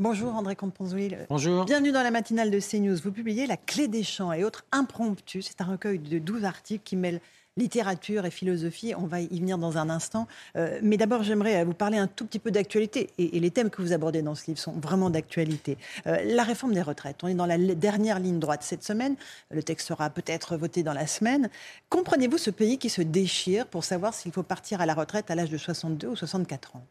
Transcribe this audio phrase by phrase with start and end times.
[0.00, 1.14] Bonjour André Comte-Ponzouil.
[1.28, 1.66] Bonjour.
[1.66, 2.96] Bienvenue dans la matinale de CNews.
[3.04, 5.46] Vous publiez La clé des champs et autres impromptus.
[5.46, 7.20] C'est un recueil de 12 articles qui mêlent
[7.58, 8.94] littérature et philosophie.
[8.96, 10.26] On va y venir dans un instant.
[10.56, 13.10] Euh, mais d'abord, j'aimerais vous parler un tout petit peu d'actualité.
[13.18, 15.76] Et, les thèmes que vous abordez dans ce livre sont vraiment d'actualité.
[16.06, 17.22] Euh, la réforme des retraites.
[17.22, 19.16] On est dans la dernière ligne droite cette semaine.
[19.50, 21.50] Le texte sera peut-être voté dans la semaine.
[21.90, 25.34] Comprenez-vous ce pays qui se déchire pour savoir s'il faut partir à la retraite à
[25.34, 26.86] l'âge de 62 ou 64 ans?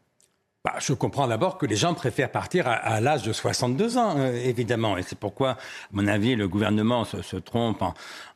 [0.62, 4.34] Bah, je comprends d'abord que les gens préfèrent partir à, l'âge de 62 ans, euh,
[4.44, 4.98] évidemment.
[4.98, 5.56] Et c'est pourquoi, à
[5.92, 7.82] mon avis, le gouvernement se, trompe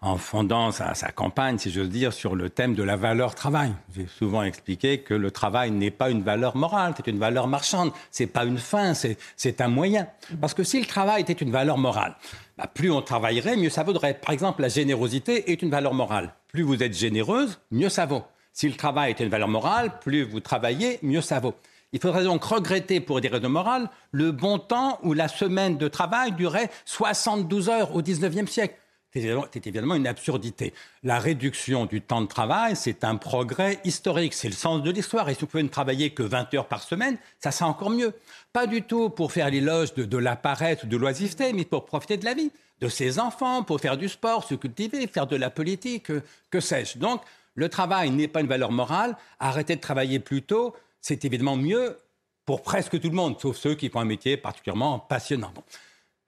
[0.00, 3.74] en, fondant sa, campagne, si j'ose dire, sur le thème de la valeur travail.
[3.94, 7.92] J'ai souvent expliqué que le travail n'est pas une valeur morale, c'est une valeur marchande.
[8.10, 10.06] C'est pas une fin, c'est un moyen.
[10.40, 12.16] Parce que si le travail était une valeur morale,
[12.56, 14.14] bah, plus on travaillerait, mieux ça vaudrait.
[14.14, 16.34] Par exemple, la générosité est une valeur morale.
[16.48, 18.22] Plus vous êtes généreuse, mieux ça vaut.
[18.54, 21.54] Si le travail était une valeur morale, plus vous travaillez, mieux ça vaut.
[21.92, 25.88] Il faudrait donc regretter, pour des raisons morales, le bon temps où la semaine de
[25.88, 28.74] travail durait 72 heures au XIXe siècle.
[29.14, 30.74] C'est évidemment une absurdité.
[31.04, 34.34] La réduction du temps de travail, c'est un progrès historique.
[34.34, 35.28] C'est le sens de l'histoire.
[35.28, 38.12] Et si vous pouvez ne travailler que 20 heures par semaine, ça sera encore mieux.
[38.52, 41.84] Pas du tout pour faire l'éloge de, de la paresse ou de l'oisiveté, mais pour
[41.84, 45.36] profiter de la vie, de ses enfants, pour faire du sport, se cultiver, faire de
[45.36, 46.10] la politique,
[46.50, 46.98] que sais-je.
[46.98, 47.22] Donc,
[47.54, 49.16] le travail n'est pas une valeur morale.
[49.38, 50.74] Arrêtez de travailler plus tôt
[51.04, 51.98] c'est évidemment mieux
[52.46, 55.52] pour presque tout le monde, sauf ceux qui font un métier particulièrement passionnant.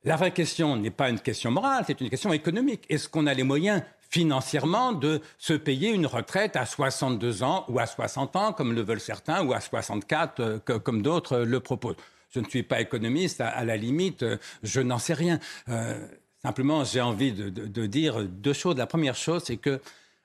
[0.04, 2.84] La vraie question n'est pas une question morale, c'est une question économique.
[2.90, 7.78] Est-ce qu'on a les moyens financièrement de se payer une retraite à 62 ans ou
[7.78, 11.96] à 60 ans, comme le veulent certains, ou à 64, euh, comme d'autres le proposent?
[12.28, 15.40] Je ne suis pas économiste, à, la limite, euh, je n'en sais rien.
[15.70, 16.06] Euh,
[16.42, 18.76] simplement, j'ai envie de, dire deux choses.
[18.76, 19.80] La première chose, c'est que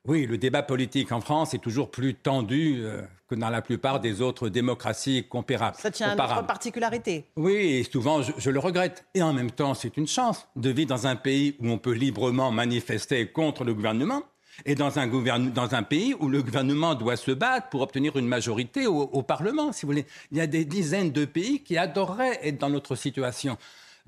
[0.07, 3.99] oui, le débat politique en France est toujours plus tendu euh, que dans la plupart
[3.99, 5.77] des autres démocraties comparables.
[5.79, 7.25] Ça tient à notre particularité.
[7.35, 9.05] Oui, et souvent je, le regrette.
[9.13, 11.93] Et en même temps, c'est une chance de vivre dans un pays où on peut
[11.93, 14.23] librement manifester contre le gouvernement
[14.65, 18.27] et dans un, dans un pays où le gouvernement doit se battre pour obtenir une
[18.27, 20.05] majorité au, au Parlement, si vous voulez.
[20.31, 23.55] Il y a des dizaines de pays qui adoreraient être dans notre situation.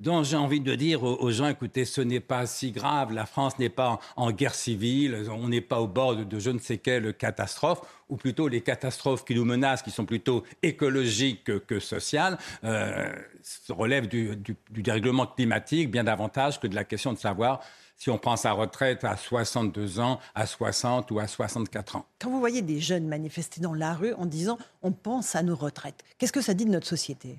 [0.00, 3.58] Donc j'ai envie de dire aux, gens, écoutez, ce n'est pas si grave, la France
[3.58, 7.14] n'est pas en, guerre civile, on n'est pas au bord de, je ne sais quelle
[7.14, 13.12] catastrophe, ou plutôt les catastrophes qui nous menacent, qui sont plutôt écologiques que, sociales, euh,
[13.68, 14.36] relèvent du,
[14.70, 17.60] dérèglement climatique bien davantage que de la question de savoir
[17.96, 22.06] si on prend sa retraite à 62 ans, à 60 ou à 64 ans.
[22.18, 25.54] Quand vous voyez des jeunes manifester dans la rue en disant on pense à nos
[25.54, 27.38] retraites, qu'est-ce que ça dit de notre société?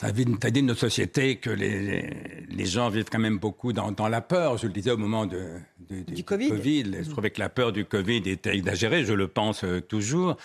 [0.00, 4.56] Ça dit de notre société que les, gens vivent quand même beaucoup dans, la peur.
[4.56, 5.58] Je le disais au moment de,
[5.90, 7.02] du, COVID.
[7.02, 10.38] Je trouvais que la peur du Covid était exagérée, je le pense euh, toujours.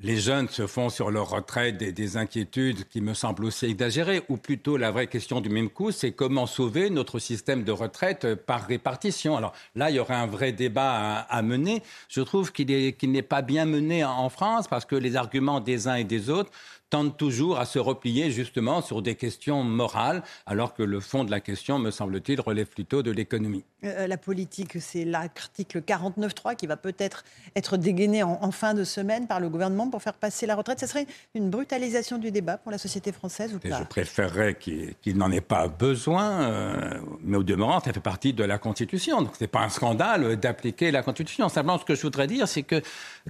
[0.00, 4.36] Les jeunes se font sur leur retraite des, inquiétudes qui me semblent aussi exagérées, ou
[4.36, 8.64] plutôt la vraie question du même coup, c'est comment sauver notre système de retraite par
[8.66, 9.36] répartition.
[9.36, 11.82] Alors là, il y aurait un vrai débat à, mener.
[12.08, 15.96] Je trouve qu'il n'est pas bien mené en France parce que les arguments des uns
[15.96, 16.52] et des autres
[16.90, 21.30] tente toujours à se replier justement sur des questions morales, alors que le fond de
[21.30, 23.64] la question, me semble-t-il, relève plutôt de l'économie.
[23.84, 29.26] Euh, la politique, c'est l'article 49.3 qui va peut-être être dégainé en, fin de semaine
[29.26, 30.80] par le gouvernement pour faire passer la retraite.
[30.80, 35.16] Ce serait une brutalisation du débat pour la société française ou pas Je préférerais qu'il
[35.16, 39.22] n'en ait pas besoin, euh, mais au demeurant, ça fait partie de la Constitution.
[39.22, 41.48] Donc ce n'est pas un scandale d'appliquer la Constitution.
[41.48, 42.82] Simplement, ce que je voudrais dire, c'est que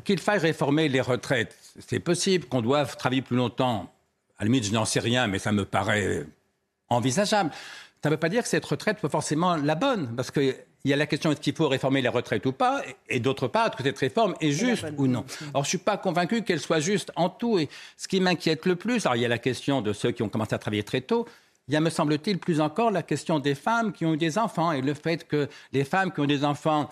[0.05, 2.47] qu'il faille réformer les retraites, c'est possible.
[2.47, 3.87] Qu'on doive travailler plus longtemps, à
[4.41, 6.27] la limite, je n'en sais rien, mais ça me paraît
[6.89, 7.51] envisageable.
[8.03, 10.55] Ça ne veut pas dire que cette retraite soit forcément la bonne, parce qu'il
[10.85, 13.73] y a la question est-ce qu'il faut réformer les retraites ou pas, et d'autre part,
[13.73, 15.25] que cette réforme est juste ou non?
[15.51, 17.59] Alors, je ne suis pas convaincu qu'elle soit juste en tout.
[17.59, 20.23] Et ce qui m'inquiète le plus, alors il y a la question de ceux qui
[20.23, 21.27] ont commencé à travailler très tôt,
[21.67, 24.39] il y a, me semble-t-il, plus encore la question des femmes qui ont eu des
[24.39, 26.89] enfants et le fait que les femmes qui ont des enfants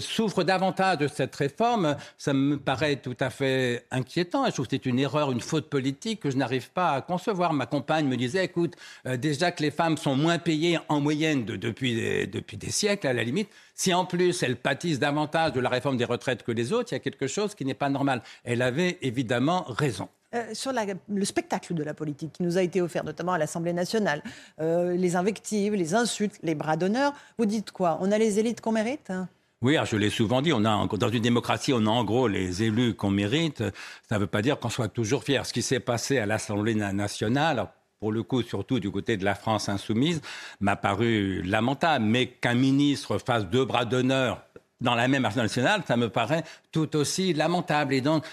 [0.00, 4.46] souffre davantage de cette réforme, ça me paraît tout à fait inquiétant.
[4.46, 7.52] je trouve que c'est une erreur, une faute politique que je n'arrive pas à concevoir.
[7.52, 8.74] Ma compagne me disait, écoute,
[9.06, 13.06] euh, déjà que les femmes sont moins payées en moyenne depuis, des, depuis des siècles,
[13.06, 16.52] à la limite, si en plus elles pâtissent davantage de la réforme des retraites que
[16.52, 18.22] les autres, il y a quelque chose qui n'est pas normal.
[18.44, 20.08] Elle avait évidemment raison.
[20.34, 20.72] Euh, sur
[21.08, 24.22] le spectacle de la politique qui nous a été offert, notamment à l'Assemblée nationale,
[24.58, 27.98] les invectives, les insultes, les bras d'honneur, vous dites quoi?
[28.02, 29.28] On a les élites qu'on mérite hein?
[29.60, 32.62] Oui, je l'ai souvent dit, on a, dans une démocratie, on a en gros les
[32.62, 33.64] élus qu'on mérite.
[34.08, 35.44] Ça ne veut pas dire qu'on soit toujours fier.
[35.46, 37.66] Ce qui s'est passé à l'Assemblée nationale,
[37.98, 40.20] pour le coup, surtout du côté de la France insoumise,
[40.60, 42.04] m'a paru lamentable.
[42.04, 44.42] Mais qu'un ministre fasse deux bras d'honneur
[44.80, 47.94] dans la même Assemblée nationale, ça me paraît tout aussi lamentable.
[47.94, 48.24] Et donc,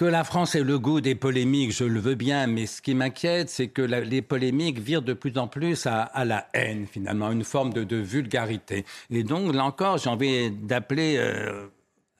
[0.00, 2.94] que la France ait le goût des polémiques, je le veux bien, mais ce qui
[2.94, 7.44] m'inquiète, c'est que les polémiques virent de plus en plus à, la haine, finalement, une
[7.44, 8.86] forme de, vulgarité.
[9.10, 11.66] Et donc, là encore, j'ai envie d'appeler euh,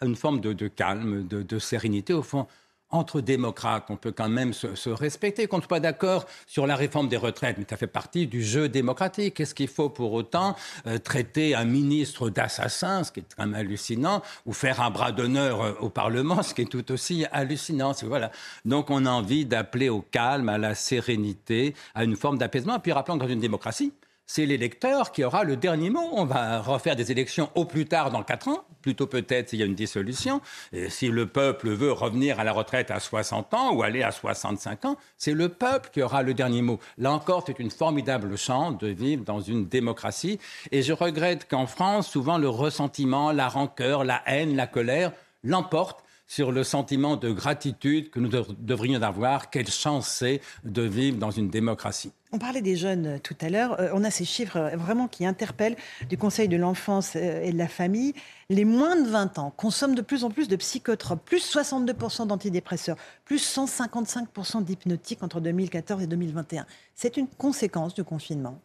[0.03, 2.47] une forme de, calme, de, sérénité, au fond
[2.91, 6.77] entre démocrates, on peut quand même se, respecter, qu'on ne soit pas d'accord sur la
[6.77, 9.35] réforme des retraites, mais ça fait partie du jeu démocratique.
[9.35, 10.57] Qu'est-ce qu'il faut pour autant
[10.87, 15.13] euh, traiter un ministre d'assassin, ce qui est quand même hallucinant, ou faire un bras
[15.13, 17.93] d'honneur euh, au Parlement, ce qui est tout aussi hallucinant.
[18.03, 18.31] Voilà.
[18.65, 22.77] Donc on a envie d'appeler au calme, à la sérénité, à une forme d'apaisement.
[22.77, 23.93] Et puis rappelons que dans une démocratie,
[24.33, 26.09] c'est l'électeur qui aura le dernier mot.
[26.13, 29.63] On va refaire des élections au plus tard dans quatre ans, plutôt peut-être s'il y
[29.65, 30.41] a une dissolution.
[30.73, 34.13] Et si le peuple veut revenir à la retraite à 60 ans ou aller à
[34.13, 36.79] 65 ans, c'est le peuple qui aura le dernier mot.
[36.97, 40.39] Là encore, c'est une formidable chance de vivre dans une démocratie.
[40.71, 45.11] Et je regrette qu'en France, souvent le ressentiment, la rancœur, la haine, la colère
[45.43, 49.51] l'emportent sur le sentiment de gratitude que nous devrions avoir.
[49.51, 52.13] Quelle chance c'est de vivre dans une démocratie.
[52.31, 53.81] On parlait des jeunes euh, tout à l'heure.
[53.81, 55.75] Euh, on a ces chiffres euh, vraiment qui interpellent
[56.09, 58.15] du Conseil de l'enfance et de la famille.
[58.49, 62.97] Les moins de 20 ans consomment de plus en plus de psychotropes, plus 62% d'antidépresseurs,
[63.25, 66.65] plus 155% d'hypnotiques entre 2014 et 2021.
[66.95, 68.61] C'est une conséquence du confinement.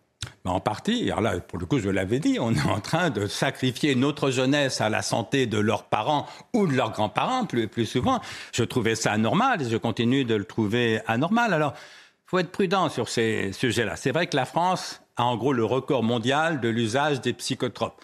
[0.45, 3.25] En partie, alors là, pour le coup, je l'avais dit, on est en train de
[3.25, 7.87] sacrifier notre jeunesse à la santé de leurs parents ou de leurs grands-parents, plus, plus
[7.87, 8.21] souvent.
[8.53, 11.51] Je trouvais ça anormal et je continue de le trouver anormal.
[11.53, 13.95] Alors, il faut être prudent sur ces sujets-là.
[13.95, 17.99] C'est vrai que la France a en gros le record mondial de l'usage des psychotropes,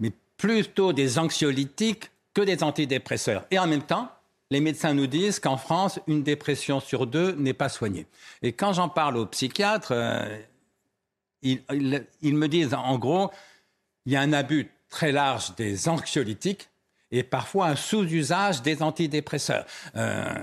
[0.00, 3.44] mais plutôt des anxiolytiques que des antidépresseurs.
[3.52, 4.08] Et en même temps,
[4.50, 8.06] les médecins nous disent qu'en France, une dépression sur deux n'est pas soignée.
[8.42, 10.38] Et quand j'en parle aux psychiatres, euh,
[11.44, 13.30] ils, me disent en gros,
[14.06, 16.68] il y a un abus très large des anxiolytiques
[17.10, 19.66] et parfois un sous-usage des antidépresseurs.
[19.96, 20.34] Euh,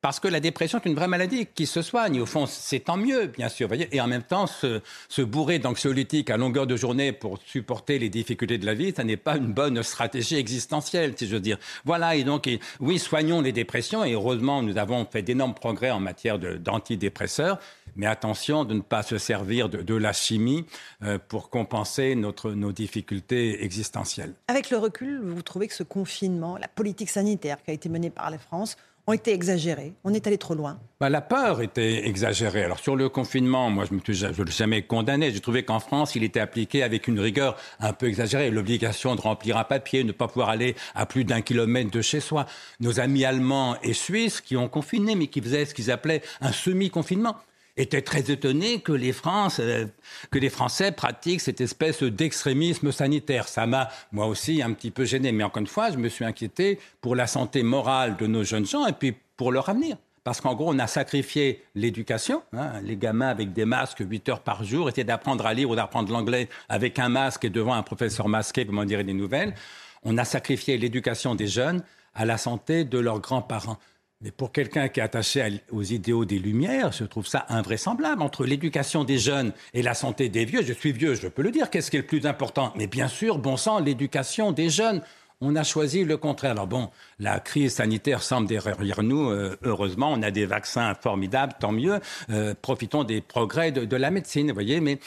[0.00, 2.20] parce que la dépression est une vraie maladie qui se soigne.
[2.20, 3.68] Au fond, c'est tant mieux, bien sûr.
[3.72, 8.58] Et en même temps, se, bourrer d'anxiolytiques à longueur de journée pour supporter les difficultés
[8.58, 11.58] de la vie, ça n'est pas une bonne stratégie existentielle, si je veux dire.
[11.84, 12.48] Voilà, et donc,
[12.80, 17.58] oui, soignons les dépressions, et heureusement, nous avons fait d'énormes progrès en matière d'antidépresseurs,
[17.96, 20.66] mais attention de ne pas se servir de, la chimie
[21.02, 24.34] euh, pour compenser notre, nos difficultés existentielles.
[24.48, 28.10] Avec le recul, vous trouvez que ce confinement, la politique sanitaire qui a été menée
[28.10, 29.94] par la France, ont été exagérés.
[30.04, 30.78] On est allé trop loin.
[30.98, 32.64] Bah, la peur était exagérée.
[32.64, 35.30] Alors sur le confinement, moi je ne l'ai jamais condamné.
[35.30, 38.50] J'ai trouvé qu'en France, il était appliqué avec une rigueur un peu exagérée.
[38.50, 42.20] L'obligation de remplir un papier, ne pas pouvoir aller à plus d'un kilomètre de chez
[42.20, 42.46] soi.
[42.80, 46.52] Nos amis allemands et suisses qui ont confiné, mais qui faisaient ce qu'ils appelaient un
[46.52, 47.36] semi-confinement
[47.76, 49.86] était très étonné que les, France, euh,
[50.30, 53.48] que les Français pratiquent cette espèce d'extrémisme sanitaire.
[53.48, 55.32] Ça m'a, moi aussi, un petit peu gêné.
[55.32, 58.66] Mais encore une fois, je me suis inquiété pour la santé morale de nos jeunes
[58.66, 59.96] gens et puis pour leur avenir.
[60.24, 62.42] Parce qu'en gros, on a sacrifié l'éducation.
[62.52, 62.80] Hein.
[62.82, 66.12] Les gamins avec des masques 8 heures par jour essayer d'apprendre à lire ou d'apprendre
[66.12, 69.54] l'anglais avec un masque et devant un professeur masqué pour m'en dire des nouvelles.
[70.02, 71.82] On a sacrifié l'éducation des jeunes
[72.14, 73.78] à la santé de leurs grands-parents.
[74.22, 78.22] Mais pour quelqu'un qui est attaché aux idéaux des Lumières, je trouve ça invraisemblable.
[78.22, 81.50] Entre l'éducation des jeunes et la santé des vieux, je suis vieux, je peux le
[81.50, 82.72] dire, qu'est-ce qui est le plus important?
[82.76, 85.02] Mais bien sûr, bon sang, l'éducation des jeunes.
[85.42, 86.52] On a choisi le contraire.
[86.52, 89.28] Alors bon, la crise sanitaire semble derrière nous.
[89.28, 92.00] Euh, heureusement, on a des vaccins formidables, tant mieux.
[92.30, 94.80] Euh, profitons des progrès de, de la médecine, vous voyez.
[94.80, 94.98] Mais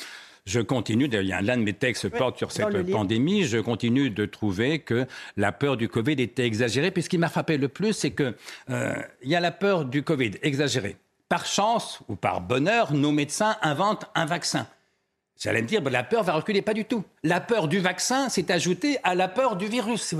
[0.50, 5.06] je continue, l'un de mes textes porte sur cette pandémie, je continue de trouver que
[5.38, 6.90] la peur du Covid était exagérée.
[6.90, 8.34] Puis ce qui m'a frappé le plus, c'est qu'il
[8.72, 10.98] euh, y a la peur du Covid exagérée.
[11.30, 14.68] Par chance ou par bonheur, nos médecins inventent un vaccin.
[15.40, 17.04] J'allais me dire, ben, la peur va reculer, pas du tout.
[17.24, 20.16] La peur du vaccin s'est ajoutée à la peur du virus.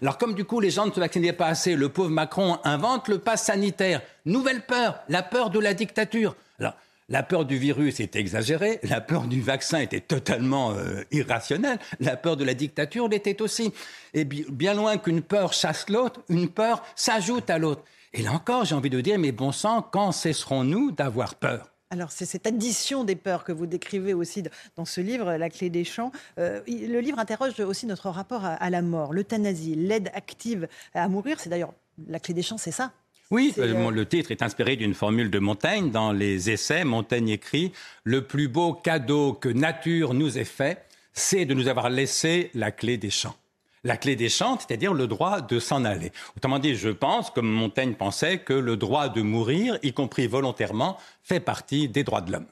[0.00, 3.08] Alors comme du coup les gens ne se vaccinaient pas assez, le pauvre Macron invente
[3.08, 4.00] le pass sanitaire.
[4.24, 6.36] Nouvelle peur, la peur de la dictature.
[6.60, 6.74] Alors
[7.12, 12.16] la peur du virus était exagérée, la peur du vaccin était totalement euh, irrationnelle, la
[12.16, 13.70] peur de la dictature l'était aussi.
[14.14, 17.84] Et bien loin qu'une peur chasse l'autre, une peur s'ajoute à l'autre.
[18.14, 21.68] Et là encore, j'ai envie de dire, mais bon sang, quand cesserons-nous d'avoir peur?
[21.90, 24.42] Alors, c'est cette addition des peurs que vous décrivez aussi
[24.76, 26.12] dans ce livre, La clé des champs.
[26.38, 31.06] Euh, le livre interroge aussi notre rapport à, à la mort, l'euthanasie, l'aide active à
[31.08, 31.38] mourir.
[31.38, 31.74] C'est d'ailleurs,
[32.08, 32.92] La clé des champs, c'est ça
[33.32, 35.90] oui, euh, le titre est inspiré d'une formule de Montaigne.
[35.90, 37.72] Dans les essais, Montaigne écrit
[38.04, 40.84] Le plus beau cadeau que nature nous ait fait,
[41.14, 43.34] c'est de nous avoir laissé la clé des champs.
[43.84, 46.12] La clé des champs, c'est-à-dire le droit de s'en aller.
[46.36, 50.98] Autrement dit, je pense, comme Montaigne pensait, que le droit de mourir, y compris volontairement,
[51.22, 52.46] fait partie des droits de l'homme.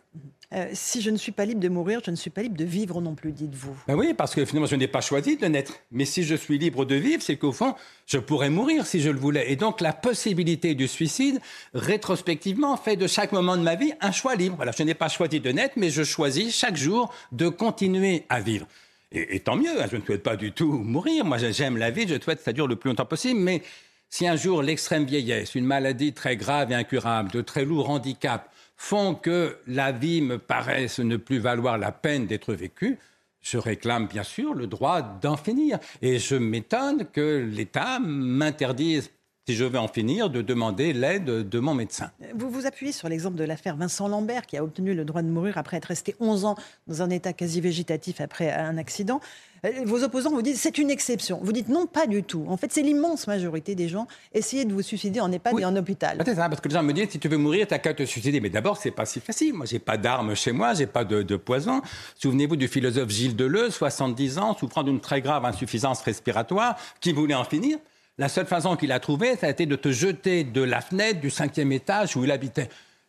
[0.52, 2.64] Euh, si je ne suis pas libre de mourir, je ne suis pas libre de
[2.64, 3.76] vivre non plus, dites-vous.
[3.86, 5.74] Ben oui, parce que finalement, je n'ai pas choisi de naître.
[5.92, 7.76] Mais si je suis libre de vivre, c'est qu'au fond,
[8.06, 9.52] je pourrais mourir si je le voulais.
[9.52, 11.40] Et donc, la possibilité du suicide,
[11.72, 14.64] rétrospectivement, fait de chaque moment de ma vie un choix libre.
[14.76, 18.66] Je n'ai pas choisi de naître, mais je choisis chaque jour de continuer à vivre.
[19.12, 21.24] Et, tant mieux, je ne souhaite pas du tout mourir.
[21.24, 23.38] Moi, j'aime la vie, je souhaite que ça dure le plus longtemps possible.
[23.38, 23.62] Mais
[24.08, 28.48] si un jour l'extrême vieillesse, une maladie très grave et incurable, de très lourds handicaps,
[28.80, 32.98] font que la vie me paraisse ne plus valoir la peine d'être vécue,
[33.42, 35.78] je réclame bien sûr le droit d'en finir.
[36.00, 39.10] Et je m'étonne que l'État m'interdise
[39.50, 42.12] si je veux en finir, de demander l'aide de mon médecin.
[42.36, 45.28] Vous vous appuyez sur l'exemple de l'affaire Vincent Lambert, qui a obtenu le droit de
[45.28, 46.54] mourir après être resté 11 ans
[46.86, 49.20] dans un état quasi végétatif après un accident.
[49.66, 51.40] Euh, vos opposants vous disent c'est une exception.
[51.42, 52.44] Vous dites non, pas du tout.
[52.48, 54.06] En fait, c'est l'immense majorité des gens.
[54.32, 56.22] Essayez de vous suicider en EHPAD et en hôpital.
[56.24, 58.04] C'est ça, parce que les gens me disent si tu veux mourir, t'as qu'à te
[58.04, 58.40] suicider.
[58.40, 59.54] Mais d'abord, c'est pas si facile.
[59.54, 61.82] Moi, j'ai pas d'armes chez moi, j'ai pas de, de, poison.
[62.22, 67.34] Souvenez-vous du philosophe Gilles Deleuze, 70 ans, souffrant d'une très grave insuffisance respiratoire, qui voulait
[67.34, 67.78] en finir.
[68.20, 71.20] La seule façon qu'il a trouvée, ça a été de te jeter de la fenêtre
[71.20, 72.68] du cinquième étage où il habitait.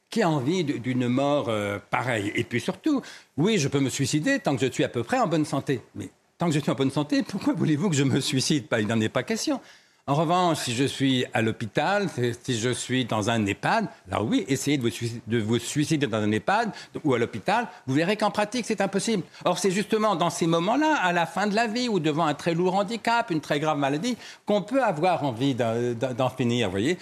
[0.09, 2.31] Qui a envie d'une mort euh, pareille?
[2.33, 3.01] Et puis surtout,
[3.35, 5.81] oui, je peux me suicider tant que je suis à peu près en bonne santé.
[5.95, 8.67] Mais tant que je suis en bonne santé, pourquoi voulez-vous que je me suicide?
[8.79, 9.59] Il n'en est pas question.
[10.07, 12.07] En revanche, si je suis à l'hôpital,
[12.41, 16.71] si je suis dans un EHPAD, alors oui, essayez de vous, suicider, dans un EHPAD
[17.03, 19.23] ou à l'hôpital, vous verrez qu'en pratique, c'est impossible.
[19.45, 22.33] Or, c'est justement dans ces moments-là, à la fin de la vie ou devant un
[22.33, 26.97] très lourd handicap, une très grave maladie, qu'on peut avoir envie d'en finir, vous voyez.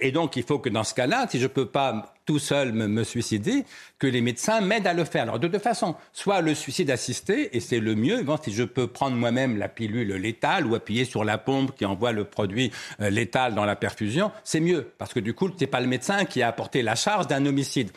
[0.00, 2.72] Et donc, il faut que dans ce cas-là, si je ne peux pas tout seul
[2.72, 3.64] me, suicider,
[3.98, 5.24] que les médecins m'aident à le faire.
[5.24, 8.86] Alors de deux façons, soit le suicide assisté, et c'est le mieux, si je peux
[8.86, 13.10] prendre moi-même la pilule létale ou appuyer sur la pompe qui envoie le produit euh,
[13.10, 16.24] létal dans la perfusion, c'est mieux, parce que du coup, ce n'est pas le médecin
[16.24, 17.90] qui a apporté la charge d'un homicide.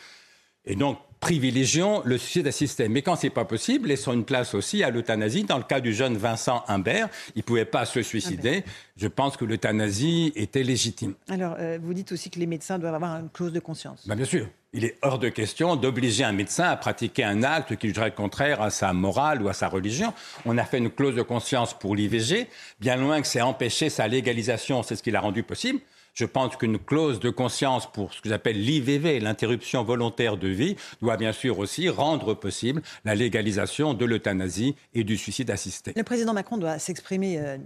[0.64, 2.88] Et donc, privilégions le suicide assisté.
[2.88, 5.44] Mais quand c'est pas possible, laissons une place aussi à l'euthanasie.
[5.44, 8.64] Dans le cas du jeune Vincent Humbert, il pouvait pas se suicider.
[8.96, 11.14] Je pense que l'euthanasie était légitime.
[11.28, 14.06] Alors, euh, vous dites aussi que les médecins doivent avoir une clause de conscience.
[14.06, 14.48] Ben, bien sûr.
[14.74, 18.60] Il est hors de question d'obliger un médecin à pratiquer un acte qui serait contraire
[18.60, 20.12] à sa morale ou à sa religion.
[20.44, 22.48] On a fait une clause de conscience pour l'IVG,
[22.78, 25.80] bien loin que c'est empêcher sa légalisation, c'est ce qui l'a rendu possible.
[26.18, 30.74] Je pense qu'une clause de conscience pour ce que j'appelle l'IVV, l'interruption volontaire de vie,
[31.00, 35.92] doit bien sûr aussi rendre possible la légalisation de l'euthanasie et du suicide assisté.
[35.94, 37.38] Le président Macron doit s'exprimer.
[37.38, 37.56] Euh,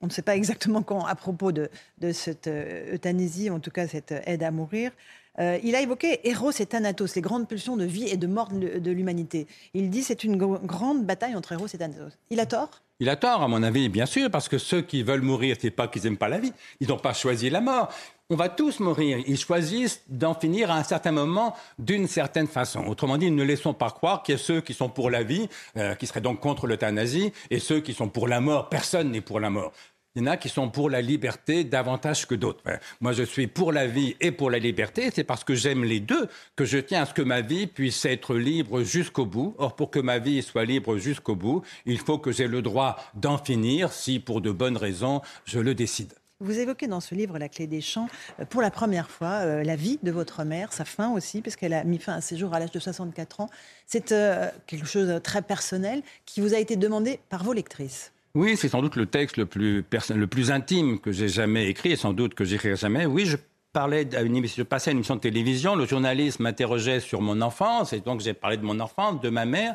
[0.00, 1.68] on ne sait pas exactement quand à propos de,
[2.14, 4.92] cette euh, euthanasie, en tout cas cette aide à mourir.
[5.38, 8.48] Euh, il a évoqué Eros et Thanatos, les grandes pulsions de vie et de mort
[8.50, 9.46] de, l'humanité.
[9.74, 12.12] Il dit c'est une grande bataille entre Eros et Thanatos.
[12.30, 12.70] Il a tort?
[13.02, 15.70] Il a tort, à mon avis, bien sûr, parce que ceux qui veulent mourir, c'est
[15.70, 16.52] pas qu'ils n'aiment pas la vie.
[16.80, 17.88] Ils n'ont pas choisi la mort.
[18.28, 19.18] On va tous mourir.
[19.26, 22.84] Ils choisissent d'en finir à un certain moment d'une certaine façon.
[22.86, 25.48] Autrement dit, ne laissons pas croire qu'il y a ceux qui sont pour la vie,
[25.78, 28.68] euh, qui seraient donc contre l'euthanasie, et ceux qui sont pour la mort.
[28.68, 29.72] Personne n'est pour la mort.
[30.16, 32.64] Il y en a qui sont pour la liberté davantage que d'autres.
[33.00, 35.08] Moi, je suis pour la vie et pour la liberté.
[35.14, 38.04] C'est parce que j'aime les deux que je tiens à ce que ma vie puisse
[38.04, 39.54] être libre jusqu'au bout.
[39.58, 42.96] Or, pour que ma vie soit libre jusqu'au bout, il faut que j'ai le droit
[43.14, 46.12] d'en finir si, pour de bonnes raisons, je le décide.
[46.40, 48.08] Vous évoquez dans ce livre La clé des champs,
[48.40, 51.74] euh, pour la première fois, euh, la vie de votre mère, sa fin aussi, puisqu'elle
[51.74, 53.50] a mis fin à ses jours à l'âge de 64 ans.
[53.86, 58.12] C'est euh, quelque chose de très personnel qui vous a été demandé par vos lectrices.
[58.34, 59.84] Oui, c'est sans doute le texte le plus,
[60.14, 63.04] le plus intime que j'ai jamais écrit et sans doute que j'écrirai jamais.
[63.04, 63.36] Oui, je
[63.72, 67.92] parlais une je passais à une émission de télévision, le journaliste m'interrogeait sur mon enfance
[67.92, 69.74] et donc j'ai parlé de mon enfance, de ma mère.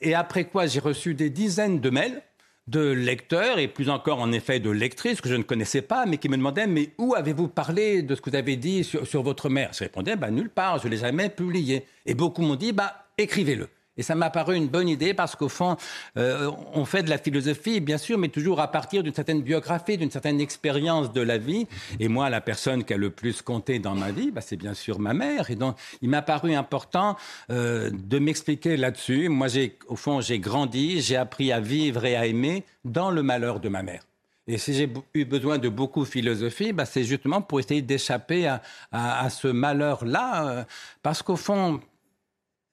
[0.00, 2.22] Et après quoi, j'ai reçu des dizaines de mails
[2.68, 6.18] de lecteurs et plus encore en effet de lectrices que je ne connaissais pas, mais
[6.18, 9.48] qui me demandaient mais où avez-vous parlé de ce que vous avez dit sur, votre
[9.48, 9.70] mère?
[9.72, 11.84] Je répondais bah, nulle part, je ne l'ai jamais publié.
[12.06, 13.68] Et beaucoup m'ont dit bah écrivez-le.
[13.98, 15.76] Et ça m'a paru une bonne idée parce qu'au fond,
[16.16, 19.98] euh, on fait de la philosophie, bien sûr, mais toujours à partir d'une certaine biographie,
[19.98, 21.66] d'une certaine expérience de la vie.
[22.00, 24.74] Et moi, la personne qui a le plus compté dans ma vie, bah, c'est bien
[24.74, 25.50] sûr ma mère.
[25.50, 27.16] Et donc, il m'a paru important
[27.50, 29.28] euh, de m'expliquer là-dessus.
[29.28, 33.22] Moi, j'ai, au fond, j'ai grandi, j'ai appris à vivre et à aimer dans le
[33.22, 34.02] malheur de ma mère.
[34.46, 38.48] Et si j'ai eu besoin de beaucoup de philosophie, bah, c'est justement pour essayer d'échapper
[38.92, 40.64] à, ce malheur-là, euh,
[41.02, 41.80] parce qu'au fond,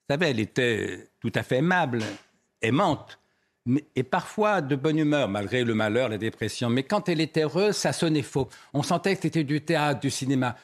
[0.08, 2.00] savez, elle était tout à fait aimable,
[2.62, 3.18] aimante,
[3.96, 6.70] et parfois de bonne humeur, malgré le malheur, la dépression.
[6.70, 8.48] Mais quand elle était heureuse, ça sonnait faux.
[8.72, 10.56] On sentait que c'était du théâtre, du cinéma.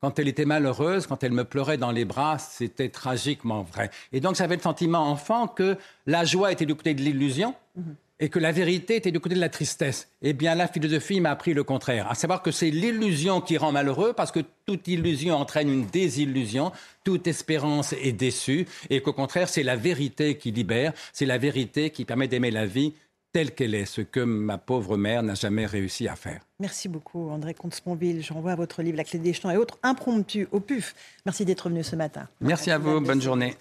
[0.00, 3.90] Quand elle était malheureuse, quand elle me pleurait dans les bras, c'était tragiquement vrai.
[4.12, 5.76] Et donc j'avais le sentiment enfant que
[6.06, 7.54] la joie était du côté de l'illusion.
[7.76, 7.96] Mhm.
[8.20, 10.08] Et que la vérité était du côté de la tristesse.
[10.22, 13.72] Eh bien, la philosophie m'a appris le contraire, à savoir que c'est l'illusion qui rend
[13.72, 16.70] malheureux, parce que toute illusion entraîne une désillusion,
[17.02, 21.90] toute espérance est déçue, et qu'au contraire, c'est la vérité qui libère, c'est la vérité
[21.90, 22.92] qui permet d'aimer la vie
[23.32, 26.40] telle qu'elle est, ce que ma pauvre mère n'a jamais réussi à faire.
[26.58, 28.22] Merci beaucoup, André Comte-Sponville.
[28.22, 30.94] Je renvoie à votre livre La clé des champs et autres impromptus au PUF.
[31.24, 32.28] Merci d'être venu ce matin.
[32.40, 33.54] Merci à vous, bonne journée.